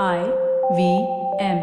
I 0.00 0.18
V 0.70 0.82
M. 1.38 1.58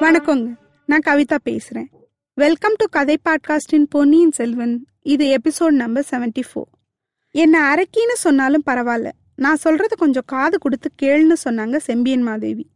வணக்கங்க. 0.00 0.56
நான் 0.86 1.00
கவிதா 1.06 1.38
பேசுறேன். 1.44 1.86
வெல்கம் 2.34 2.74
டு 2.76 2.84
கதை 2.90 3.18
பாட்காஸ்டின் 3.24 3.82
பொன்னியின் 3.88 4.30
செல்வன். 4.30 4.86
இது 5.00 5.36
எபிசோட் 5.36 5.70
நம்பர் 5.70 6.04
74 6.10 6.42
ஃபோர் 6.54 6.70
என்னை 7.30 7.60
அரக்கின்னு 7.60 8.12
சொன்னாலும் 8.12 8.62
பரவாயில்ல. 8.66 9.10
நான் 9.36 9.56
சொல்றது 9.56 9.96
கொஞ்சம் 9.96 10.22
காது 10.26 10.58
கொடுத்து 10.58 10.90
கேளுன்னு 11.02 11.34
சொன்னாங்க 11.44 11.76
செம்பியன் 11.76 12.22
மாதேவி. 12.22 12.70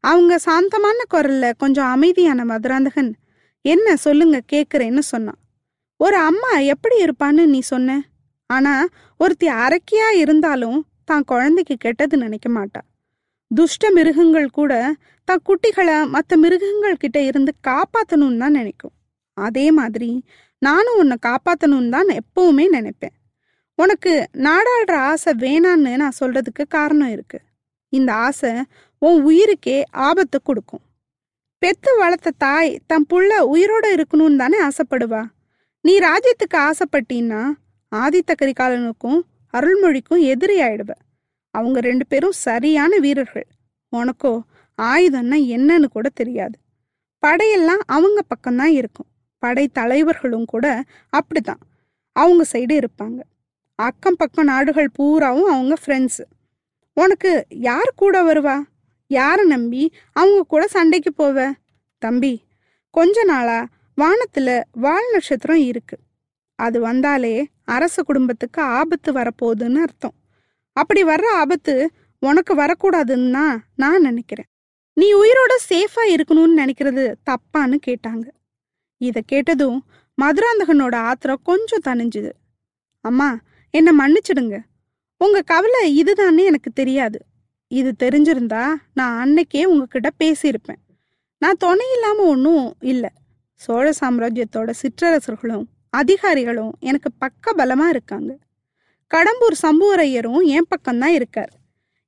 அவங்க 0.00 0.38
சாந்தமான 0.38 0.96
குரல்ல 1.10 1.52
கொஞ்சம் 1.58 1.86
அமைதியான 1.86 2.44
மதுராந்தகன் 2.44 3.14
என்ன 3.64 3.96
சொல்லுங்க 3.96 4.40
கேட்குறேன்னு 4.52 4.98
சொன்னான். 4.98 5.38
ஒரு 5.96 6.16
அம்மா 6.16 6.58
எப்படி 6.58 6.96
இருப்பான்னு 7.04 7.44
நீ 7.46 7.60
சொன்ன? 7.60 8.00
ஆனா 8.46 8.86
ஒருத்தி 9.16 9.48
அரக்கியா 9.48 10.08
இருந்தாலும் 10.22 10.78
தான் 11.04 11.24
குழந்தைக்கு 11.24 11.76
கெட்டது 11.76 12.16
நினைக்க 12.16 12.48
மாட்டா. 12.50 12.80
துஷ்ட 13.50 13.90
மிருகங்கள் 13.90 14.48
கூட 14.50 14.72
தன் 15.24 15.44
குட்டிகளை 15.48 16.08
மற்ற 16.08 16.36
மிருகங்கள் 16.36 16.96
கிட்ட 16.96 17.18
இருந்து 17.20 17.52
காப்பாத்தணும்னு 17.68 18.38
தான் 18.38 18.56
நினைக்கும். 18.60 18.94
அதே 19.34 19.70
மாதிரி 19.70 20.24
நானும் 20.58 20.98
உன்னை 20.98 21.16
காப்பாத்தணும்னு 21.26 21.88
தான் 21.88 22.10
எப்பவுமே 22.22 22.64
நினைப்பேன். 22.76 23.14
உனக்கு 23.74 24.12
நாடாளுற 24.46 24.94
ஆசை 25.10 25.32
வேணான்னு 25.34 25.92
நான் 25.96 26.18
சொல்றதுக்கு 26.20 26.64
காரணம் 26.68 27.10
இருக்கு. 27.10 27.38
இந்த 27.88 28.14
ஆசை 28.14 28.62
உன் 28.98 29.18
உயிருக்கே 29.28 29.82
ஆபத்தை 29.90 30.40
கொடுக்கும். 30.42 30.84
பெத்து 31.62 31.96
வளர்த்த 31.96 32.30
தாய் 32.38 32.80
தம் 32.86 33.06
புள்ள 33.10 33.32
உயிரோட 33.54 33.86
இருக்கணும்னு 33.94 34.36
தானே 34.36 34.58
ஆசைப்படுவா? 34.62 35.24
நீ 35.80 35.98
ராஜ்யத்துக்கு 35.98 36.54
ஆசைப்பட்டீன்னா 36.54 37.50
ஆதித்த 37.94 38.34
கரிகாலனுக்கும் 38.42 39.20
அருள்மொழிக்கும் 39.52 40.20
எதிரி 40.20 40.60
ஆயிடுவ. 40.60 40.90
அவங்க 41.50 41.80
ரெண்டு 41.80 42.06
பேரும் 42.06 42.32
சரியான 42.32 42.96
வீரர்கள். 42.96 43.46
உனக்கோ 43.96 44.40
ஆயுதம்னா 44.82 45.38
என்னன்னு 45.54 45.84
கூட 45.84 46.08
தெரியாது. 46.08 46.58
படையெல்லாம் 47.26 47.82
அவங்க 47.86 48.20
பக்கம்தான் 48.30 48.72
இருக்கும். 48.80 49.06
படை 49.38 49.68
தலைவர்களும் 49.68 50.44
கூட 50.44 50.84
அப்படிதான். 51.12 51.62
அவங்க 52.12 52.44
சைடு 52.52 52.78
இருப்பாங்க. 52.78 53.20
அக்கம் 53.74 54.16
பக்கம் 54.16 54.44
நாடுகள் 54.44 54.90
பூராவும் 54.92 55.50
அவங்க 55.50 55.74
ஃப்ரெண்ட்ஸு 55.86 56.24
உனக்கு 56.92 57.46
யார் 57.48 57.92
கூட 57.96 58.22
வருவா? 58.22 58.56
யாரை 59.10 59.44
நம்பி 59.46 59.82
அவங்க 60.12 60.42
கூட 60.42 60.66
சண்டைக்கு 60.66 61.10
போவ? 61.18 61.52
தம்பி 61.98 62.44
கொஞ்ச 62.90 63.24
நாளா 63.24 63.66
வானத்துல 63.96 64.62
வால் 64.72 65.08
நட்சத்திரம் 65.12 65.62
இருக்கு. 65.70 65.96
அது 66.54 66.80
வந்தாலே 66.80 67.48
அரச 67.64 68.02
குடும்பத்துக்கு 68.02 68.62
ஆபத்து 68.62 69.12
வரப்போகுதுன்னு 69.12 69.80
அர்த்தம். 69.80 70.14
அப்படி 70.72 71.04
வர்ற 71.04 71.26
ஆபத்து 71.34 71.90
உனக்கு 72.18 72.54
வரக்கூடாதுன்னு 72.54 73.32
தான் 73.32 73.64
நான் 73.76 74.00
நினைக்கிறேன். 74.00 74.48
நீ 74.92 75.14
உயிரோட 75.14 75.54
சேஃபா 75.68 76.02
இருக்கணும்னு 76.06 76.58
நினைக்கிறது 76.62 77.04
தப்பான்னு 77.30 77.78
கேட்டாங்க. 77.86 78.26
இதை 79.00 79.22
கேட்டதும் 79.26 79.78
மதுராந்தகனோட 80.18 80.94
ஆத்திரம் 80.94 81.42
கொஞ்சம் 81.42 81.84
தணிஞ்சுது. 81.84 82.30
அம்மா 83.00 83.38
என்னை 83.70 83.92
மன்னிச்சிடுங்க. 83.98 84.56
உங்க 85.16 85.42
கவலை 85.42 86.02
இதுதான்னு 86.02 86.44
எனக்கு 86.44 86.70
தெரியாது. 86.70 87.20
இது 87.70 87.94
தெரிஞ்சிருந்தா 87.98 88.62
நான் 88.94 89.16
அன்னைக்கே 89.22 89.64
உங்ககிட்ட 89.64 90.08
பேசியிருப்பேன். 90.24 90.80
நான் 91.38 91.58
துணை 91.58 91.86
இல்லாமல் 91.94 92.26
ஒன்றும் 92.26 92.76
இல்லை. 92.80 93.10
சோழ 93.54 93.92
சாம்ராஜ்யத்தோட 94.00 94.70
சிற்றரசர்களும் 94.82 95.66
அதிகாரிகளும் 95.90 96.72
எனக்கு 96.80 97.08
பக்க 97.18 97.52
பலமாக 97.52 97.88
இருக்காங்க. 97.88 98.38
கடம்பூர் 99.10 99.56
சம்புவரையரும் 99.62 100.42
என் 100.46 100.68
பக்கம்தான் 100.72 101.14
இருக்கார். 101.18 101.52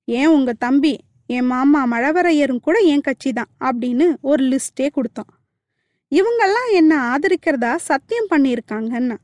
ஏன் 0.04 0.26
உங்கள் 0.26 0.58
தம்பி 0.58 0.94
என் 1.26 1.46
மாமா 1.46 1.80
மழவரையரும் 1.86 2.60
கூட 2.60 2.78
என் 2.78 3.00
கட்சி 3.00 3.32
தான் 3.32 3.50
அப்படின்னு 3.60 4.06
ஒரு 4.20 4.42
லிஸ்டே 4.44 4.88
கொடுத்தான். 4.90 5.30
இவங்கெல்லாம் 6.12 6.70
என்னை 6.72 6.96
ஆதரிக்கிறதா 6.96 7.76
சத்தியம் 7.76 8.30
பண்ணியிருக்காங்கன்னா? 8.30 9.16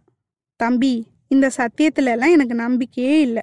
தம்பி 0.57 1.07
இந்த 1.29 1.51
சத்தியத்துல 1.57 2.13
எல்லாம் 2.15 2.31
எனக்கு 2.31 2.55
நம்பிக்கையே 2.55 3.21
இல்லை. 3.21 3.43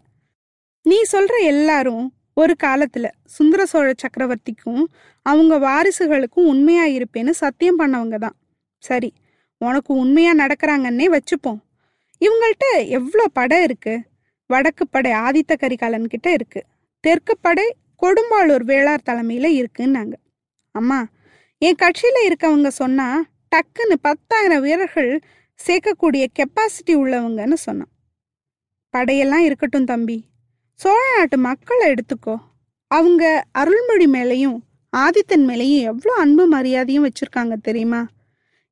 நீ 0.81 1.01
சொல்ற 1.11 1.35
எல்லாரும் 1.43 2.05
ஒரு 2.37 2.53
காலத்துல 2.63 3.05
சுந்தர 3.25 3.65
சோழ 3.65 3.93
சக்கரவர்த்திக்கும் 4.01 4.83
அவங்க 5.21 5.53
வாரிசுகளுக்கும் 5.59 6.49
உண்மையா 6.51 6.85
இருப்பேன்னு 6.85 7.29
சத்தியம் 7.29 7.79
பண்ணவங்க 7.79 8.17
தான். 8.17 8.35
சரி 8.83 9.13
உனக்கு 9.57 9.93
உண்மையா 9.93 10.31
நடக்கிறாங்கன்னே 10.35 11.07
வச்சுப்போம். 11.15 11.59
இவங்கள்ட்ட 12.21 12.87
எவ்வளோ 12.87 13.25
படை 13.33 13.63
இருக்கு? 13.63 13.93
வடக்கு 14.49 14.87
படை 14.87 15.11
ஆதித்த 15.11 15.53
கரிகாலன் 15.57 16.07
கிட்ட 16.07 16.27
இருக்கு. 16.31 16.61
தெற்கு 16.99 17.37
படை 17.37 17.65
கொடும்பாளூர் 18.03 18.65
வேளார் 18.71 19.07
தலைமையில 19.09 19.47
இருக்குன்னாங்க. 19.61 20.13
அம்மா 20.71 20.99
என் 21.61 21.81
கட்சியில 21.81 22.17
இருக்கவங்க 22.27 22.67
சொன்னா 22.67 23.07
டக்குன்னு 23.55 23.95
பத்தாயிரம் 24.01 24.61
வீரர்கள் 24.61 25.11
சேர்க்கக்கூடிய 25.59 26.23
கெப்பாசிட்டி 26.39 26.93
உள்ளவங்கன்னு 27.01 27.57
சொன்னான். 27.67 27.91
படையெல்லாம் 28.93 29.45
இருக்கட்டும் 29.47 29.85
தம்பி. 29.85 30.17
சோழ 30.79 31.17
நாட்டு 31.17 31.37
மக்களை 31.37 31.93
எடுத்துக்கோ. 31.93 32.35
அவங்க 32.87 33.45
அருள்மொழி 33.51 34.07
மேலையும் 34.07 34.57
ஆதித்தன் 34.97 35.45
மேலேயும் 35.47 35.81
எவ்வளோ 35.81 36.15
அன்பு 36.15 36.47
மரியாதையும் 36.47 37.05
வச்சிருக்காங்க 37.05 37.55
தெரியுமா? 37.61 38.07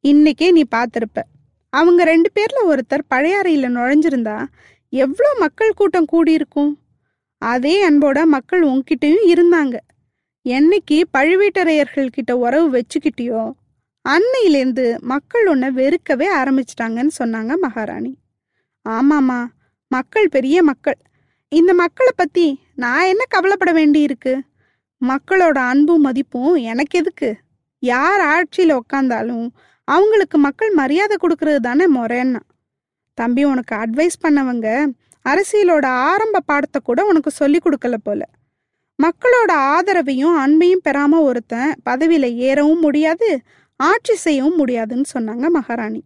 இன்னைக்கே 0.03 0.51
நீ 0.51 0.63
பார்த்துருப்ப. 0.75 1.21
அவங்க 1.69 2.03
ரெண்டு 2.03 2.29
பேர்ல 2.35 2.59
ஒருத்தர் 2.71 3.09
பழையாறையில் 3.09 3.75
நுழைஞ்சிருந்தா 3.75 4.45
எவ்வளோ 4.89 5.35
மக்கள் 5.39 5.73
கூட்டம் 5.73 6.09
கூடியிருக்கும்? 6.11 6.71
அதே 7.37 7.89
அன்போட 7.89 8.25
மக்கள் 8.25 8.63
உன்கிட்டயும் 8.67 9.25
இருந்தாங்க. 9.27 9.75
என்னைக்கு 10.45 11.03
பழுவேட்டரையர்கள் 11.17 12.07
கிட்ட 12.07 12.37
உறவு 12.37 12.67
வச்சுக்கிட்டியோ 12.73 13.51
அன்னையிலேருந்து 14.05 14.99
மக்கள் 14.99 15.45
உன்னை 15.47 15.69
வெறுக்கவே 15.69 16.27
ஆரம்பிச்சிட்டாங்கன்னு 16.35 17.13
சொன்னாங்க 17.19 17.53
மகாராணி. 17.55 18.13
ஆமாம்மா 18.89 19.45
மக்கள் 19.87 20.29
பெரிய 20.29 20.63
மக்கள். 20.63 20.97
இந்த 21.53 21.73
மக்களை 21.73 22.11
பத்தி 22.15 22.45
நான் 22.75 23.05
என்ன 23.05 23.23
கவலைப்பட 23.29 23.71
வேண்டியிருக்கு? 23.73 24.33
மக்களோட 25.01 25.57
அன்பும் 25.71 26.01
மதிப்பும் 26.01 26.55
எனக்கு 26.55 26.99
எதுக்கு? 26.99 27.29
யார் 27.79 28.19
ஆட்சியில் 28.19 28.79
உக்காந்தாலும் 28.79 29.47
அவங்களுக்கு 29.87 30.37
மக்கள் 30.37 30.71
மரியாதை 30.71 31.17
கொடுக்கறது 31.17 31.55
தானே 31.55 31.85
முறைன்னா? 31.91 32.39
தம்பி 33.13 33.43
உனக்கு 33.43 33.75
அட்வைஸ் 33.75 34.21
பண்ணவங்க 34.21 34.67
அரசியலோட 35.25 35.85
ஆரம்ப 35.85 36.39
பாடத்தை 36.39 36.81
கூட 36.83 37.05
உனக்கு 37.05 37.31
சொல்லி 37.31 37.59
கொடுக்கல 37.59 37.97
போல. 38.03 38.21
மக்களோட 38.99 39.51
ஆதரவையும் 39.73 40.37
அன்பையும் 40.45 40.85
பெறாம 40.89 41.21
ஒருத்தன் 41.21 41.75
பதவியில 41.89 42.25
ஏறவும் 42.47 42.79
முடியாது 42.79 43.41
ஆட்சி 43.75 44.15
செய்யவும் 44.15 44.55
முடியாதுன்னு 44.55 45.13
சொன்னாங்க 45.13 45.47
மகாராணி. 45.49 46.03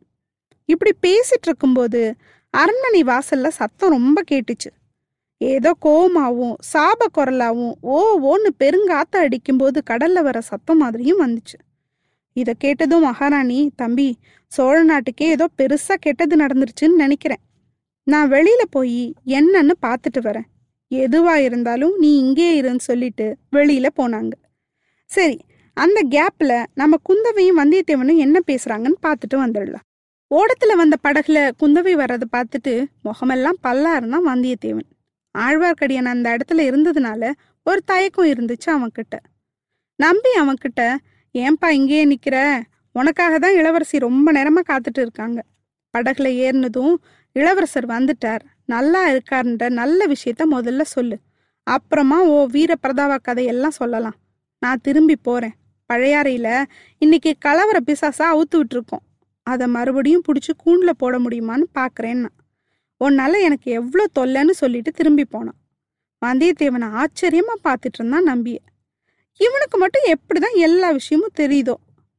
இப்படி 0.66 0.92
பேசிட்டு 1.08 1.48
இருக்கும்போது 1.48 2.16
அரண்மனை 2.54 3.04
வாசல்ல 3.04 3.48
சத்தம் 3.48 3.90
ரொம்ப 3.90 4.24
கேட்டுச்சு. 4.32 4.72
ஏதோ 5.42 5.72
கோவமாகவும் 5.86 6.56
சாப 6.74 7.02
குரலாவும் 7.18 7.74
ஓ 7.82 7.98
ஓன்னு 8.30 8.50
பெருங்காத்த 8.60 9.24
அடிக்கும்போது 9.26 9.82
கடல்ல 9.90 10.22
வர 10.22 10.38
சத்தம் 10.42 10.78
மாதிரியும் 10.78 11.22
வந்துச்சு. 11.26 11.58
இதை 12.34 12.54
கேட்டதும் 12.58 13.02
மகாராணி 13.02 13.60
தம்பி 13.76 14.08
சோழ 14.52 14.84
நாட்டுக்கே 14.84 15.28
ஏதோ 15.28 15.46
பெருசா 15.58 15.96
கெட்டது 16.00 16.36
நடந்துருச்சுன்னு 16.36 17.02
நினைக்கிறேன். 17.04 17.42
நான் 18.04 18.32
வெளியில 18.32 18.64
போய் 18.70 19.14
என்னன்னு 19.26 19.76
பார்த்துட்டு 19.86 20.22
வரேன். 20.22 20.48
எதுவா 20.92 21.36
இருந்தாலும் 21.36 21.96
நீ 21.98 22.10
இங்கே 22.20 22.50
இருன்னு 22.62 22.84
சொல்லிட்டு 22.90 23.26
வெளியில 23.52 23.88
போனாங்க. 24.00 24.34
சரி 25.10 25.38
அந்த 25.78 26.00
கேப்ல 26.10 26.64
நம்ம 26.74 26.96
குந்தவையும் 27.04 27.60
வந்தியத்தேவனும் 27.60 28.24
என்ன 28.26 28.38
பேசுறாங்கன்னு 28.48 29.00
பார்த்துட்டு 29.08 29.38
வந்துடலாம். 29.46 29.86
ஓடத்துல 30.32 30.76
வந்த 30.76 30.96
படகுல 31.04 31.40
குந்தவை 31.62 31.94
வர்றதை 31.94 32.28
பார்த்துட்டு 32.36 32.74
முகமெல்லாம் 33.02 33.60
பல்லா 33.64 33.92
இருந்தான் 33.96 34.28
வந்தியத்தேவன். 34.28 34.88
ஆழ்வார்க்கடியான் 35.38 36.06
அந்த 36.06 36.38
இடத்துல 36.38 36.58
இருந்ததுனால 36.58 37.32
ஒரு 37.64 37.82
தயக்கம் 37.86 38.26
இருந்துச்சு 38.26 38.68
அவன்கிட்ட. 38.68 39.16
நம்பி 39.96 40.30
அவன்கிட்ட 40.40 40.96
ஏன்பா 41.36 41.68
இங்கேயே 41.70 42.06
நிக்கிற? 42.06 42.62
உனக்காக 42.92 43.40
தான் 43.40 43.54
இளவரசி 43.54 43.98
ரொம்ப 44.00 44.32
நேரமா 44.32 44.62
காத்துட்டு 44.68 45.00
இருக்காங்க. 45.00 45.44
படகுல 45.94 46.30
ஏறினதும் 46.46 46.96
இளவரசர் 47.32 47.88
வந்துட்டார். 47.88 48.40
நல்லா 48.66 49.02
இருக்காருன்ற 49.10 49.70
நல்ல 49.70 50.08
விஷயத்த 50.08 50.44
முதல்ல 50.52 50.82
சொல்லு. 50.82 51.20
அப்புறமா 51.64 52.24
ஓ 52.24 52.46
வீர 52.46 52.76
பிரதாபா 52.88 53.18
கதையெல்லாம் 53.22 53.72
சொல்லலாம். 53.72 54.16
நான் 54.60 54.82
திரும்பி 54.82 55.16
போறேன். 55.16 55.56
பழையாறையில 55.94 56.64
இன்னைக்கு 56.98 57.36
கலவர 57.46 57.78
பிசாசா 57.86 58.24
அவுத்து 58.34 58.56
விட்டுருக்கோம். 58.56 59.06
அதை 59.44 59.68
மறுபடியும் 59.68 60.24
பிடிச்சி 60.28 60.54
கூண்டில் 60.58 60.98
போட 60.98 61.20
முடியுமான்னு 61.20 61.68
பார்க்குறேன்னா 61.80 62.28
உன்னால 63.02 63.40
எனக்கு 63.48 63.68
எவ்வளோ 63.80 64.04
தொல்லைன்னு 64.20 64.54
சொல்லிட்டு 64.62 64.92
திரும்பி 64.92 65.26
போனான். 65.26 65.58
வந்தியத்தேவனை 66.22 66.88
ஆச்சரியமாக 67.02 67.64
பார்த்துட்டு 67.68 68.00
இருந்தான் 68.00 68.30
நம்பிய. 68.32 68.58
இவனுக்கு 69.40 69.78
மட்டும் 69.78 70.06
எப்படி 70.16 70.40
தான் 70.40 70.58
எல்லா 70.68 70.88
விஷயமும் 71.00 71.38
தெரியுதோ? 71.40 71.76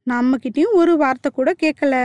நம்மக்கிட்டேயும் 0.07 0.77
ஒரு 0.81 0.93
வார்த்தை 0.97 1.29
கூட 1.31 1.49
கேட்கல. 1.63 1.95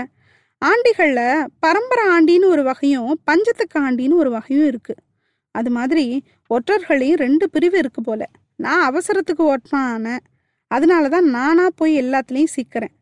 ஆண்டிகளில் 0.63 1.49
பரம்பரை 1.65 2.05
ஆண்டின்னு 2.15 2.47
ஒரு 2.55 2.63
வகையும் 2.63 3.11
பஞ்சத்துக்கு 3.29 3.79
ஆண்டின்னு 3.87 4.21
ஒரு 4.23 4.31
வகையும் 4.31 4.69
இருக்குது 4.73 5.03
அது 5.55 5.71
மாதிரி 5.71 6.05
ஒற்றர்களையும் 6.51 7.21
ரெண்டு 7.25 7.45
பிரிவு 7.55 7.77
இருக்கு 7.83 8.01
போல. 8.01 8.23
நான் 8.65 8.85
அவசரத்துக்கு 8.91 9.45
ஒற்றான 9.55 10.17
அதனால 10.71 11.09
தான் 11.09 11.27
நானாக 11.37 11.71
போய் 11.81 11.93
எல்லாத்துலேயும் 12.03 12.55
சிக்கிறேன். 12.57 12.95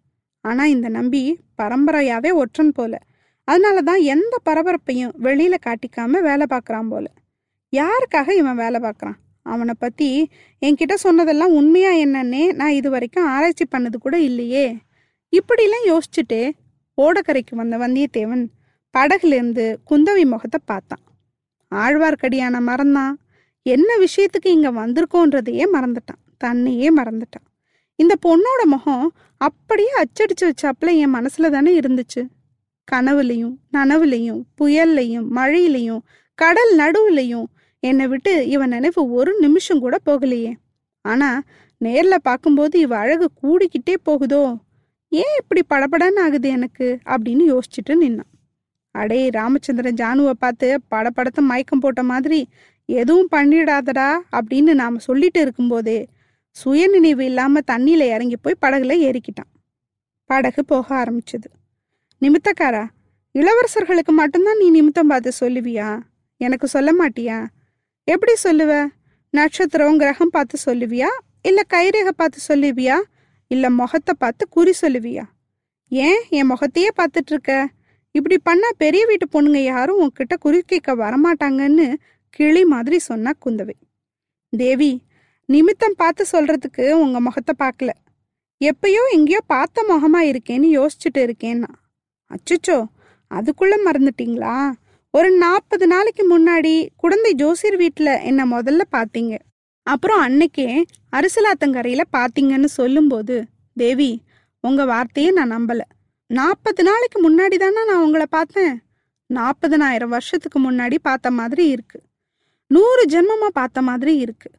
ஆனால் 0.44 0.72
இந்த 0.74 0.88
நம்பி 0.98 1.22
பரம்பரையாகவே 1.60 2.30
ஒற்றன் 2.42 2.74
போல. 2.78 2.94
அதனால 3.44 3.82
தான் 3.82 4.02
எந்த 4.14 4.34
பரபரப்பையும் 4.44 5.12
வெளியில் 5.16 5.64
காட்டிக்காம 5.66 6.20
வேலை 6.20 6.46
பார்க்குறான் 6.50 6.88
போல. 6.88 7.06
யாருக்காக 7.72 8.28
இவன் 8.40 8.54
வேலை 8.54 8.78
பார்க்குறான்? 8.80 9.18
அவனை 9.46 9.74
பற்றி 9.78 10.30
என்கிட்ட 10.62 10.94
சொன்னதெல்லாம் 10.94 11.52
உண்மையாக 11.52 12.02
என்னன்னே 12.04 12.42
நான் 12.52 12.70
இது 12.70 12.90
வரைக்கும் 12.90 13.28
ஆராய்ச்சி 13.28 13.64
பண்ணது 13.70 13.96
கூட 14.00 14.16
இல்லையே. 14.20 14.66
இப்படிலாம் 15.32 15.86
யோசிச்சுட்டே 15.86 16.42
ஓடக்கரைக்கு 16.98 17.54
வந்த 17.54 17.76
வந்தியத்தேவன் 17.78 18.44
படகுலேருந்து 18.94 19.66
குந்தவி 19.90 20.24
முகத்தை 20.24 20.60
பார்த்தான். 20.64 21.02
ஆழ்வார்க்கடியான 21.72 22.56
மறந்தான் 22.60 23.14
என்ன 23.66 23.90
விஷயத்துக்கு 23.98 24.48
இங்கே 24.56 24.70
வந்திருக்கோன்றதையே 24.80 25.66
மறந்துட்டான். 25.74 26.20
தன்னையே 26.36 26.88
மறந்துட்டான். 26.96 27.46
இந்த 27.98 28.14
பொண்ணோட 28.26 28.62
முகம் 28.64 29.06
அப்படியே 29.40 29.92
அச்சடிச்சு 30.02 30.44
வச்சாப்புல 30.50 30.92
என் 31.02 31.14
மனசுல 31.14 31.50
தானே 31.50 31.72
இருந்துச்சு. 31.80 32.22
கனவுலையும் 32.90 33.54
நனவுலையும் 33.72 34.40
புயல்லையும் 34.60 35.26
மழையிலையும் 35.34 36.02
கடல் 36.34 36.72
நடுவுலையும் 36.78 37.44
என்னை 37.80 38.06
விட்டு 38.08 38.48
இவன் 38.48 38.68
நினைவு 38.68 39.12
ஒரு 39.12 39.38
நிமிஷம் 39.40 39.78
கூட 39.78 39.96
போகலையே. 40.06 40.52
ஆனா 41.04 41.42
நேர்ல 41.84 42.14
பார்க்கும்போது 42.22 42.80
இவ 42.80 42.96
அழகு 42.96 43.30
கூடிக்கிட்டே 43.42 43.94
போகுதோ? 44.02 44.56
ஏன் 45.08 45.34
இப்படி 45.38 45.62
படபடன்னு 45.74 46.20
ஆகுது 46.20 46.48
எனக்கு? 46.48 46.98
அப்படின்னு 47.04 47.42
யோசிச்சுட்டு 47.52 47.94
நின்னான். 48.02 48.30
அடே 48.94 49.28
ராமச்சந்திரன் 49.28 49.94
ஜானுவை 49.94 50.30
பார்த்து 50.30 50.80
படப்படத்தை 50.90 51.40
மயக்கம் 51.40 51.78
போட்ட 51.78 52.02
மாதிரி 52.02 52.48
எதுவும் 52.86 53.28
பண்ணிடாதடா 53.36 54.08
அப்படின்னு 54.32 54.74
நாம 54.74 54.98
சொல்லிட்டு 54.98 55.40
இருக்கும்போதே 55.40 56.06
சுயநினைவு 56.50 57.24
இல்லாம 57.24 57.60
தண்ணியில 57.72 58.06
இறங்கி 58.14 58.36
போய் 58.36 58.60
படகுல 58.62 58.94
ஏறிக்கிட்டான். 59.08 59.50
படகு 60.30 60.64
போக 60.64 61.04
ஆரம்பிச்சது. 61.04 61.48
நிமித்தக்காரா? 62.22 62.88
இளவரசர்களுக்கு 63.34 64.12
மட்டும்தான் 64.12 64.56
நீ 64.56 64.70
நிமித்தம் 64.70 65.06
பார்த்து 65.06 65.30
சொல்லுவியா? 65.40 66.00
எனக்கு 66.36 66.66
சொல்ல 66.66 66.90
மாட்டியா? 66.92 67.46
எப்படி 68.04 68.32
சொல்லுவ? 68.44 68.88
நட்சத்திரம் 69.30 69.96
கிரகம் 69.96 70.30
பார்த்து 70.30 70.58
சொல்லுவியா? 70.66 71.06
இல்ல 71.42 71.62
கைரேக 71.74 72.08
பார்த்து 72.08 72.40
சொல்லுவியா? 72.48 73.00
இல்ல 73.46 73.70
முகத்தை 73.70 74.14
பார்த்து 74.18 74.48
குறி 74.48 74.72
சொல்லுவியா? 74.80 75.24
ஏன் 75.88 76.20
என் 76.28 76.46
முகத்தையே 76.46 76.90
பார்த்துட்டு 76.96 77.32
இருக்க 77.34 77.68
இப்படி 78.10 78.38
பண்ணா 78.38 78.68
பெரிய 78.76 79.06
வீட்டு 79.06 79.26
பொண்ணுங்க 79.32 79.60
யாரும் 79.64 80.00
உன்கிட்ட 80.00 80.34
குறி 80.38 80.62
கேட்க 80.66 80.94
வரமாட்டாங்கன்னு 80.96 81.94
கிளி 82.30 82.64
மாதிரி 82.64 82.98
சொன்னா 82.98 83.32
குந்தவை. 83.44 83.76
தேவி 84.48 85.02
நிமித்தம் 85.44 85.94
பார்த்து 85.96 86.26
சொல்றதுக்கு 86.32 86.92
உங்க 86.92 87.20
முகத்தை 87.20 87.54
பார்க்கல. 87.58 87.90
எப்பயோ 88.60 89.02
எங்கேயோ 89.12 89.40
பார்த்த 89.46 89.84
முகமா 89.88 90.20
இருக்கேன்னு 90.32 90.68
யோசிச்சுட்டு 90.78 91.20
இருக்கேன்னா. 91.28 91.70
அச்சுச்சோ 92.32 92.78
அதுக்குள்ள 93.30 93.74
மறந்துட்டீங்களா? 93.86 94.72
ஒரு 95.10 95.30
நாற்பது 95.36 95.86
நாளைக்கு 95.86 96.24
முன்னாடி 96.32 96.88
குழந்தை 96.96 97.34
ஜோசியர் 97.34 97.76
வீட்டில் 97.76 98.20
என்னை 98.22 98.44
முதல்ல 98.50 98.80
பார்த்தீங்க 98.92 99.34
அப்புறம் 99.86 100.20
அன்னைக்கே 100.20 100.68
அரசலாத்தங்கரையில் 101.12 102.12
பார்த்தீங்கன்னு 102.16 102.64
சொல்லும்போது 102.64 103.36
தேவி 103.74 104.10
உங்க 104.64 104.84
வார்த்தையை 104.84 105.32
நான் 105.32 105.52
நம்பலை. 105.52 105.86
நாற்பது 106.30 106.82
நாளைக்கு 106.82 107.18
முன்னாடி 107.24 107.56
தானே 107.56 107.84
நான் 107.84 108.02
உங்களை 108.02 108.26
பார்த்தேன்? 108.30 108.74
நாற்பதனாயிரம் 109.30 110.08
வருஷத்துக்கு 110.08 110.58
முன்னாடி 110.60 110.96
பார்த்த 111.02 111.30
மாதிரி 111.30 111.68
இருக்கு. 111.68 111.98
நூறு 112.66 113.02
ஜென்மமா 113.08 113.48
பார்த்த 113.52 113.82
மாதிரி 113.82 114.16
இருக்கு. 114.16 114.50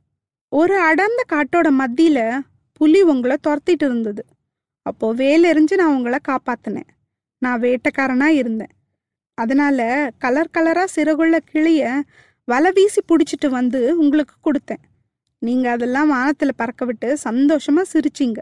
ஒரு 0.52 0.76
அடர்ந்த 0.80 1.22
காட்டோட 1.34 1.70
மத்தியில 1.82 2.40
புலி 2.72 3.02
உங்களை 3.02 3.38
துரத்திட்டு 3.48 3.86
இருந்தது. 3.90 4.26
அப்போ 4.86 5.14
வேலெறிஞ்சு 5.16 5.74
நான் 5.74 5.96
உங்களை 5.96 6.20
காப்பாத்தினேன். 6.28 6.92
நான் 7.46 7.62
வேட்டைக்காரனா 7.62 8.30
இருந்தேன். 8.42 8.74
அதனால 9.38 9.80
கலர் 10.24 10.54
கலரா 10.58 10.86
சிறகுள்ள 10.96 11.36
கிளிய 11.52 11.84
வலை 12.48 12.72
வீசி 12.74 13.02
பிடிச்சிட்டு 13.08 13.48
வந்து 13.50 13.80
உங்களுக்கு 13.98 14.36
கொடுத்தேன். 14.44 14.84
நீங்க 15.42 15.66
அதெல்லாம் 15.76 16.12
வானத்துல 16.12 16.52
பறக்க 16.56 16.86
விட்டு 16.86 17.10
சந்தோஷமா 17.24 17.84
சிரிச்சீங்க. 17.94 18.40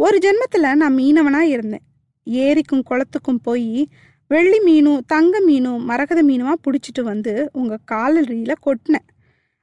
ஒரு 0.00 0.16
ஜென்மத்துல 0.18 0.74
நான் 0.74 0.96
மீனவனா 0.96 1.42
இருந்தேன். 1.54 1.84
ஏரிக்கும் 2.26 2.86
குளத்துக்கும் 2.90 3.42
போய் 3.42 3.88
வெள்ளி 4.28 4.58
மீனும் 4.68 5.02
தங்க 5.06 5.34
மீனும் 5.48 5.82
மரகத 5.90 6.20
மீனுமா 6.30 6.54
பிடிச்சிட்டு 6.64 7.02
வந்து 7.02 7.32
உங்க 7.52 7.74
காலடியில 7.90 8.54
கொட்டினேன். 8.66 9.08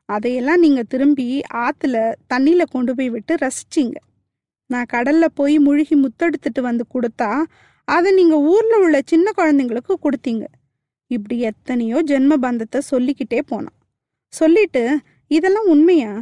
அதையெல்லாம் 0.10 0.63
நீங்க 0.65 0.81
திரும்பி 0.83 1.27
ஆத்துல 1.54 1.98
தண்ணியில 2.33 2.63
கொண்டு 2.71 2.92
போய் 2.95 3.10
விட்டு 3.15 3.33
ரசிச்சிங்க. 3.36 4.00
நான் 4.69 4.89
கடல்ல 4.94 5.25
போய் 5.39 5.56
முழுகி 5.60 5.95
முத்தெடுத்துட்டு 6.01 6.62
வந்து 6.62 6.86
கொடுத்தா 6.94 7.31
அதை 7.88 8.12
நீங்கள் 8.13 8.38
ஊரில் 8.38 8.81
உள்ள 8.81 9.01
சின்ன 9.06 9.31
குழந்தைங்களுக்கு 9.38 9.94
கொடுத்தீங்க. 10.03 10.45
இப்படி 11.07 11.39
எத்தனையோ 11.39 12.03
ஜென்ம 12.03 12.33
பந்தத்தை 12.38 12.81
சொல்லிக்கிட்டே 12.81 13.41
போனான். 13.41 13.77
சொல்லிட்டு 14.33 14.83
இதெல்லாம் 15.27 15.68
உண்மையா? 15.68 16.13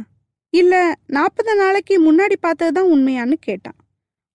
இல்லை 0.52 0.80
நாற்பது 1.06 1.54
நாளைக்கு 1.56 2.12
முன்னாடி 2.12 2.36
பார்த்தது 2.40 2.72
தான் 2.72 2.90
உண்மையான்னு 2.92 3.32
கேட்டான். 3.40 3.78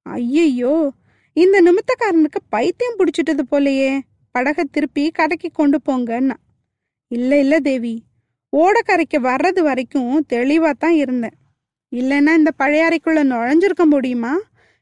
ஐயையோ! 0.06 0.91
இந்த 1.33 1.62
நிமித்தக்காரனுக்கு 1.62 2.39
பைத்தியம் 2.50 2.97
பிடிச்சிட்டது 3.00 3.44
போலயே. 3.51 4.00
படகை 4.31 4.63
திருப்பி 4.71 5.12
கடைக்கு 5.12 5.50
கொண்டு 5.51 5.77
போங்கன்னா 5.85 6.38
இல்லை 7.12 7.39
இல்ல 7.39 7.59
தேவி. 7.59 7.95
ஓடக்கரைக்கு 8.53 9.19
வர்றது 9.21 9.59
வரைக்கும் 9.59 10.23
தெளிவாக 10.27 10.73
தான் 10.73 10.94
இருந்தேன். 10.94 11.35
இல்லைன்னா 11.91 12.31
இந்த 12.35 12.51
பழையாறைக்குள்ள 12.59 13.21
நுழைஞ்சிருக்க 13.23 13.85
முடியுமா? 13.85 14.33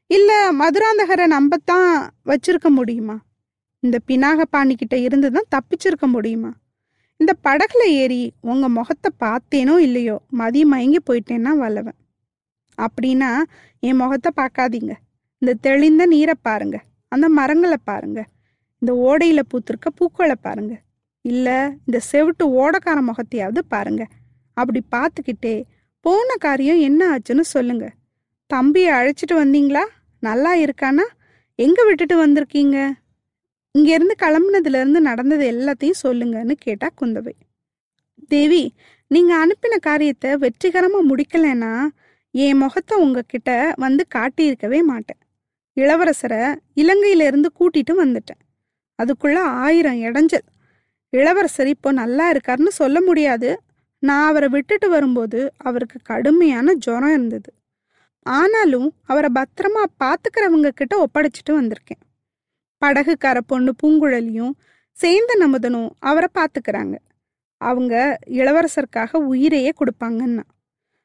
இல்ல 0.07 0.31
மதுராந்தகரை 0.51 1.25
நம்பத்தான் 1.27 2.09
வச்சிருக்க 2.25 2.67
முடியுமா? 2.69 3.17
இந்த 3.79 3.99
பினாக 4.07 4.41
பாணிக்கிட்ட 4.57 4.93
இருந்து 4.93 5.31
தான் 5.31 5.51
தப்பிச்சிருக்க 5.55 6.07
முடியுமா? 6.07 6.51
இந்த 7.17 7.33
படகுல 7.43 7.83
ஏறி 7.85 8.33
உங்க 8.41 8.69
முகத்தை 8.69 9.11
பார்த்தேனோ 9.19 9.77
இல்லையோ 9.77 10.21
மதியம் 10.37 10.71
மயங்கி 10.73 10.99
போயிட்டேன்னா 11.09 11.51
வல்லவன். 11.57 11.97
அப்படின்னா 12.77 13.41
என் 13.79 13.95
முகத்தை 13.95 14.31
பார்க்காதீங்க. 14.35 14.93
இந்த 15.37 15.53
தெளிந்த 15.53 16.05
நீரை 16.05 16.33
பாருங்க. 16.41 16.77
அந்த 17.07 17.29
மரங்களை 17.29 17.77
பாருங்க. 17.83 18.23
இந்த 18.81 18.93
ஓடையில 18.93 19.39
பூத்திருக்க 19.49 19.87
பூக்களை 19.95 20.35
பாருங்க. 20.41 20.73
இல்ல 21.21 21.75
இந்த 21.85 21.99
செவிட்டு 22.11 22.45
ஓடக்கார 22.61 22.97
முகத்தையாவது 23.01 23.61
பாருங்க. 23.67 24.03
அப்படி 24.53 24.81
பார்த்துக்கிட்டே 24.91 25.63
போன 25.99 26.35
காரியம் 26.39 26.79
என்ன 26.79 27.17
ஆச்சுன்னு 27.17 27.39
சொல்லுங்க. 27.39 27.89
தம்பியை 28.47 28.91
அழைச்சிட்டு 28.91 29.35
வந்தீங்களா? 29.35 29.83
நல்லா 30.27 30.51
இருக்கானா? 30.55 31.05
எங்க 31.59 31.79
விட்டுட்டு 31.87 32.15
வந்திருக்கீங்க? 32.25 32.77
இங்கேருந்து 33.75 34.15
கிளம்புனதுலேருந்து 34.23 34.99
நடந்தது 35.09 35.45
எல்லாத்தையும் 35.51 36.01
சொல்லுங்கன்னு 36.03 36.55
கேட்டா 36.65 36.87
குந்தவை. 37.01 37.33
தேவி 38.27 38.63
நீங்கள் 39.11 39.41
அனுப்பின 39.43 39.75
காரியத்தை 39.79 40.29
வெற்றிகரமாக 40.43 41.07
முடிக்கலைன்னா 41.09 41.73
என் 42.35 42.57
முகத்தை 42.57 42.95
உங்ககிட்ட 43.03 43.49
வந்து 43.83 44.03
காட்டியிருக்கவே 44.15 44.79
மாட்டேன். 44.91 45.19
இளவரசரை 45.77 46.41
இலங்கையிலேருந்து 46.81 47.49
கூட்டிட்டு 47.59 47.93
வந்துட்டேன். 48.03 48.41
அதுக்குள்ள 48.99 49.37
ஆயிரம் 49.65 49.99
இடைஞ்சல். 50.07 50.47
இளவரசர் 51.13 51.69
இப்போ 51.75 51.89
நல்லா 52.01 52.25
இருக்காருன்னு 52.33 52.73
சொல்ல 52.81 52.97
முடியாது. 53.01 53.49
நான் 54.03 54.27
அவரை 54.29 54.47
விட்டுட்டு 54.55 54.87
வரும்போது 54.89 55.39
அவருக்கு 55.67 55.97
கடுமையான 56.03 56.73
ஜுரம் 56.85 57.13
இருந்தது. 57.17 57.49
ஆனாலும் 58.25 58.93
அவரை 59.03 59.29
பத்திரமா 59.35 59.83
பாத்துக்கிறவங்க 60.03 60.69
கிட்ட 60.69 61.05
ஒப்படைச்சிட்டு 61.05 61.49
வந்திருக்கேன். 61.49 62.03
படகுக்கார 62.85 63.37
பொண்ணு 63.47 63.73
பூங்குழலியும் 63.83 64.51
சேந்த 65.01 65.31
நமுதனும் 65.39 65.89
அவரை 65.99 66.29
பாத்துக்கிறாங்க. 66.33 66.95
அவங்க 67.57 68.19
இளவரசருக்காக 68.25 69.15
உயிரையே 69.15 69.71
கொடுப்பாங்கன்னா. 69.79 70.43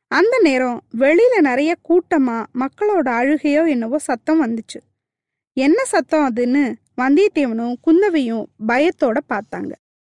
அந்த 0.09 0.39
நேரம் 0.43 0.85
வெளியில 0.99 1.41
நிறைய 1.41 1.77
கூட்டமா 1.89 2.45
மக்களோட 2.55 3.09
அழுகையோ 3.21 3.69
என்னவோ 3.69 3.99
சத்தம் 3.99 4.47
வந்துச்சு. 4.47 4.79
என்ன 5.53 5.85
சத்தம் 5.85 6.35
அதுன்னு 6.35 6.75
வந்தியத்தேவனும் 6.97 7.75
குந்தவையும் 7.81 8.47
பயத்தோட 8.69 9.19
பார்த்தாங்க. 9.29 9.73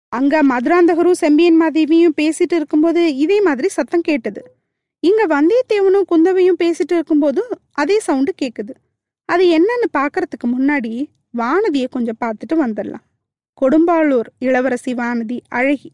அங்க 0.09 0.43
மதுராந்தகரும் 0.43 1.11
செம்பியன் 1.11 1.61
மாதேவியும் 1.61 2.17
பேசிட்டு 2.17 2.53
இருக்கும்போது 2.53 3.15
இதே 3.15 3.41
மாதிரி 3.41 3.67
சத்தம் 3.67 4.01
கேட்டது. 4.01 4.56
இங்க 4.99 5.27
வந்தியத்தேவனும் 5.27 6.07
குந்தவையும் 6.11 6.59
பேசிட்டு 6.59 6.93
இருக்கும்போது 6.93 7.47
அதே 7.71 7.99
சவுண்டு 7.99 8.33
கேக்குது. 8.41 8.73
அது 9.25 9.59
என்னன்னு 9.59 9.97
பாக்குறதுக்கு 9.97 10.47
முன்னாடி 10.47 11.05
வானதியை 11.37 11.85
கொஞ்சம் 11.89 12.17
பார்த்துட்டு 12.25 12.55
வந்துடலாம். 12.55 13.05
கொடும்பாளூர் 13.61 14.27
இளவரசி 14.39 14.93
வானதி 14.93 15.39
அழகி. 15.47 15.91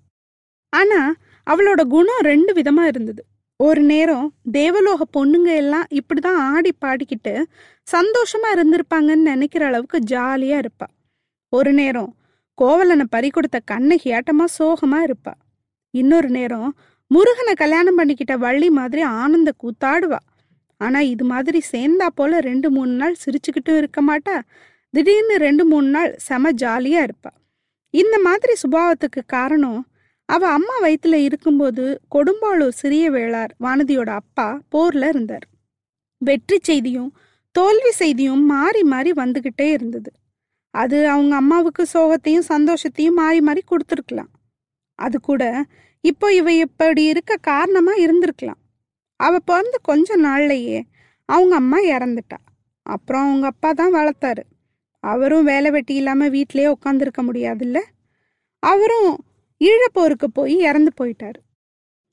ஆனா 0.70 1.14
அவளோட 1.50 1.88
குணம் 1.88 2.22
ரெண்டு 2.22 2.54
விதமா 2.54 2.84
இருந்தது. 2.84 3.26
ஒரு 3.56 3.82
நேரம் 3.82 4.34
தேவலோக 4.52 5.04
பொண்ணுங்க 5.18 5.56
எல்லாம் 5.56 5.86
இப்படிதான் 5.90 6.36
ஆடி 6.36 6.72
பாடிக்கிட்டு 6.82 7.44
சந்தோஷமா 7.92 8.50
இருந்திருப்பாங்கன்னு 8.56 9.30
நினைக்கிற 9.32 9.66
அளவுக்கு 9.66 10.00
ஜாலியா 10.00 10.60
இருப்பா. 10.64 10.88
ஒரு 11.50 11.74
நேரம் 11.74 12.16
கோவலனை 12.54 13.06
பறி 13.10 13.30
கொடுத்த 13.30 13.60
கண்ணகி 13.66 14.12
ஆட்டமா 14.12 14.46
சோகமா 14.60 15.00
இருப்பா. 15.04 15.34
இன்னொரு 15.90 16.30
நேரம் 16.30 16.76
முருகனை 17.12 17.54
கல்யாணம் 17.54 17.98
பண்ணிக்கிட்ட 17.98 18.34
வள்ளி 18.38 18.70
மாதிரி 18.70 19.02
ஆனந்த 19.02 19.50
கூத்தாடுவா. 19.64 20.20
ஆனா 20.82 21.00
இது 21.14 21.26
மாதிரி 21.26 21.62
சேர்ந்தா 21.72 22.08
போல 22.16 22.40
ரெண்டு 22.40 22.68
மூணு 22.72 22.92
நாள் 22.92 23.22
சிரிச்சுக்கிட்டும் 23.24 23.78
இருக்க 23.78 24.00
மாட்டா. 24.02 24.36
திடீர்னு 24.94 25.36
ரெண்டு 25.38 25.66
மூணு 25.66 25.88
நாள் 25.88 26.12
செம 26.18 26.52
ஜாலியா 26.62 27.02
இருப்பா. 27.08 27.32
இந்த 27.94 28.16
மாதிரி 28.20 28.54
சுபாவத்துக்கு 28.64 29.22
காரணம் 29.26 29.82
அவ 30.26 30.44
அம்மா 30.50 30.76
வயிற்றுல 30.82 31.16
இருக்கும்போது 31.28 31.86
கொடும்பாளூர் 32.16 32.80
சிறிய 32.82 33.06
வேளார் 33.12 33.52
வானதியோட 33.60 34.10
அப்பா 34.22 34.48
போர்ல 34.72 35.08
இருந்தார். 35.08 35.46
வெற்றி 36.22 36.58
செய்தியும் 36.62 37.12
தோல்வி 37.56 37.92
செய்தியும் 37.92 38.44
மாறி 38.46 38.84
மாறி 38.84 39.12
வந்துகிட்டே 39.12 39.68
இருந்தது. 39.72 40.12
அது 40.74 40.98
அவங்க 41.08 41.34
அம்மாவுக்கு 41.36 41.84
சோகத்தையும் 41.94 42.48
சந்தோஷத்தையும் 42.50 43.20
மாறி 43.22 43.42
மாறி 43.42 43.62
கொடுத்துருக்கலாம். 43.72 44.32
அது 45.00 45.18
கூட 45.20 45.44
இப்போ 46.04 46.28
இவ 46.34 46.54
இப்படி 46.54 47.04
இருக்க 47.04 47.34
காரணமா 47.42 47.94
இருந்திருக்கலாம். 47.96 48.62
அவ 49.20 49.40
பிறந்து 49.40 49.78
கொஞ்ச 49.82 50.18
நாள்லயே 50.18 50.80
அவங்க 51.30 51.56
அம்மா 51.56 51.80
இறந்துட்டா. 51.80 52.40
அப்புறம் 52.86 53.26
அவங்க 53.26 53.46
அப்பா 53.48 53.70
தான் 53.72 53.94
வளர்த்தாரு. 53.94 54.44
அவரும் 55.04 55.44
வேலை 55.44 55.70
வெட்டி 55.72 55.94
இல்லாம 55.96 56.28
வீட்டிலேயே 56.28 56.70
உட்காந்துருக்க 56.74 57.22
முடியாதுல்ல? 57.22 57.80
அவரும் 58.64 59.12
ஈழப்போருக்கு 59.62 60.28
போய் 60.34 60.56
இறந்து 60.58 60.92
போயிட்டாரு. 61.00 61.40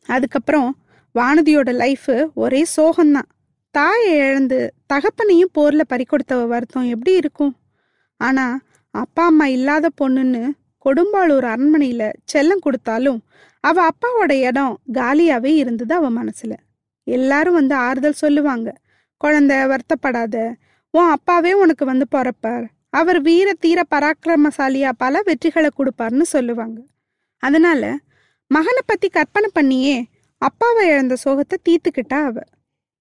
அதுக்கப்புறம் 0.08 0.70
வானதியோட 1.14 1.70
லைஃபு 1.82 2.16
ஒரே 2.34 2.62
சோகம்தான். 2.76 3.28
தாயை 3.74 4.14
இழந்து 4.16 4.58
தகப்பனையும் 4.92 5.54
போர்ல 5.58 5.82
பறிக்கொடுத்தவ 5.92 6.46
வருத்தம் 6.46 6.88
எப்படி 6.88 7.12
இருக்கும்? 7.16 7.54
ஆனா 8.20 8.46
அப்பா 8.94 9.24
அம்மா 9.24 9.46
இல்லாத 9.46 9.88
பொண்ணுன்னு 10.00 10.42
கொடும்பாளூர் 10.84 11.46
அரண்மனையில 11.52 12.12
செல்லம் 12.32 12.58
கொடுத்தாலும் 12.60 13.20
அவ 13.60 13.88
அப்பாவோட 13.88 14.32
இடம் 14.32 14.78
காலியாவே 14.92 15.52
இருந்தது 15.54 15.94
அவ 15.94 16.10
மனசுல. 16.10 16.52
எல்லாரும் 17.04 17.54
வந்து 17.54 17.74
ஆறுதல் 17.74 18.12
சொல்லுவாங்க. 18.12 18.74
குழந்தை 19.16 19.56
வருத்தப்படாத 19.56 20.54
உன் 20.90 21.10
அப்பாவே 21.10 21.52
உனக்கு 21.52 21.84
வந்து 21.84 22.06
பிறப்பார். 22.12 22.64
அவர் 22.90 23.20
வீர 23.20 23.52
தீர 23.54 23.82
பராக்கிரமசாலியா 23.90 24.90
பல 24.96 25.22
வெற்றிகளை 25.26 25.68
கொடுப்பார்னு 25.78 26.22
சொல்லுவாங்க. 26.22 26.80
அதனால 27.36 27.96
மகனை 28.46 28.82
பத்தி 28.86 29.08
கற்பனை 29.08 29.50
பண்ணியே 29.52 30.06
அப்பாவை 30.38 30.88
இழந்த 30.88 31.16
சோகத்தை 31.24 31.56
தீர்த்துக்கிட்டா 31.68 32.24
அவ. 32.24 32.40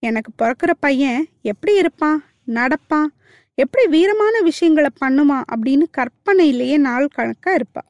எனக்கு 0.04 0.32
பிறக்கிற 0.38 0.72
பையன் 0.80 1.28
எப்படி 1.42 1.78
இருப்பான்? 1.78 2.24
நடப்பான்? 2.48 3.10
எப்படி 3.60 3.84
வீரமான 3.88 4.36
விஷயங்களை 4.44 4.90
பண்ணுவான் 5.04 5.46
அப்படின்னு 5.52 5.86
கற்பனையிலேயே 5.98 6.78
நாள் 6.78 7.08
கணக்காக 7.16 7.58
இருப்பா. 7.60 7.84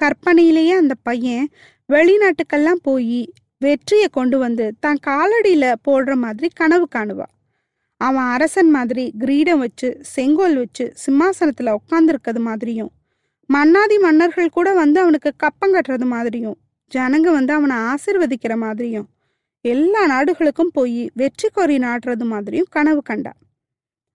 கற்பனையிலேயே 0.00 0.74
அந்த 0.76 0.94
பையன் 1.02 1.46
வெளிநாட்டுக்கெல்லாம் 1.88 2.80
போய் 2.82 3.20
வெற்றியை 3.60 4.08
கொண்டு 4.08 4.36
வந்து 4.38 4.66
தான் 4.80 5.00
காலடியில் 5.06 5.80
போடுற 5.88 6.12
மாதிரி 6.14 6.48
கனவு 6.54 6.86
காணுவா. 6.96 7.26
அவன் 8.00 8.28
அரசன் 8.34 8.70
மாதிரி 8.70 9.04
கிரீடம் 9.18 9.58
வச்சு 9.58 9.88
செங்கோல் 10.14 10.56
வச்சு 10.56 10.84
சிம்மாசனத்தில் 10.94 11.76
உட்காந்துருக்கிறது 11.78 12.40
மாதிரியும் 12.40 12.90
மன்னாதி 13.50 13.96
மன்னர்கள் 13.98 14.48
கூட 14.48 14.68
வந்து 14.72 14.98
அவனுக்கு 15.00 15.30
கப்பம் 15.36 15.74
கட்டுறது 15.74 16.06
மாதிரியும் 16.06 16.58
ஜனங்க 16.92 17.28
வந்து 17.32 17.52
அவனை 17.52 17.76
ஆசிர்வதிக்கிற 17.90 18.54
மாதிரியும் 18.56 19.08
எல்லா 19.64 20.02
நாடுகளுக்கும் 20.06 20.72
போய் 20.72 21.02
வெற்றி 21.14 21.48
கொறி 21.48 21.76
நாடுறது 21.78 22.24
மாதிரியும் 22.24 22.70
கனவு 22.70 23.02
கண்டான் 23.02 23.38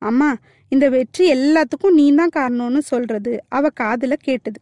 அம்மா 0.09 0.29
இந்த 0.71 0.85
வெற்றி 0.95 1.23
எல்லாத்துக்கும் 1.35 1.97
நீ 1.99 2.05
தான் 2.19 2.35
காரணம்னு 2.35 2.81
சொல்றது 2.91 3.31
அவ 3.57 3.69
காதுல 3.81 4.13
கேட்டது. 4.27 4.59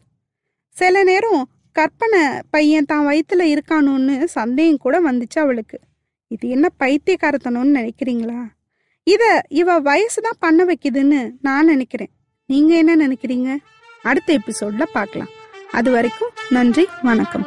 சில 0.76 1.02
நேரம் 1.10 1.42
கற்பனை 1.76 2.20
பையன் 2.54 2.88
தான் 2.90 3.06
வயிற்றுல 3.08 3.42
இருக்கானோன்னு 3.54 4.16
சந்தேகம் 4.38 4.82
கூட 4.84 4.96
வந்துச்சு 5.08 5.38
அவளுக்கு. 5.44 5.78
இது 6.34 6.44
என்ன 6.48 6.66
பைத்தியக்காரத்தனம்னு 6.82 7.78
நினைக்கிறீங்களா? 7.80 8.40
இத 9.06 9.22
இவ 9.60 9.78
வயசு 9.88 10.18
தான் 10.26 10.42
பண்ண 10.44 10.60
வைக்குதுன்னு 10.64 11.20
நான் 11.40 11.70
நினைக்கிறேன். 11.72 12.12
நீங்க 12.50 12.72
என்ன 12.82 12.96
நினைக்கிறீங்க? 13.06 13.50
அடுத்த 14.10 14.38
எபிசோட்ல 14.40 14.86
பார்க்கலாம். 14.96 15.32
அது 15.78 15.90
வரைக்கும் 15.90 16.34
நன்றி 16.56 16.86
வணக்கம். 17.08 17.46